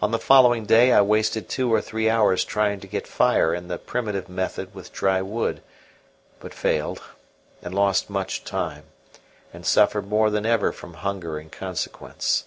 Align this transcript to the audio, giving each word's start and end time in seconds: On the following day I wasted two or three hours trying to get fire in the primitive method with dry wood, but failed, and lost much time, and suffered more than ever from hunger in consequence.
On 0.00 0.12
the 0.12 0.20
following 0.20 0.64
day 0.64 0.92
I 0.92 1.00
wasted 1.00 1.48
two 1.48 1.74
or 1.74 1.80
three 1.80 2.08
hours 2.08 2.44
trying 2.44 2.78
to 2.78 2.86
get 2.86 3.08
fire 3.08 3.52
in 3.52 3.66
the 3.66 3.78
primitive 3.78 4.28
method 4.28 4.72
with 4.76 4.92
dry 4.92 5.20
wood, 5.20 5.60
but 6.38 6.54
failed, 6.54 7.02
and 7.60 7.74
lost 7.74 8.08
much 8.08 8.44
time, 8.44 8.84
and 9.52 9.66
suffered 9.66 10.06
more 10.06 10.30
than 10.30 10.46
ever 10.46 10.70
from 10.70 10.94
hunger 10.94 11.36
in 11.40 11.50
consequence. 11.50 12.44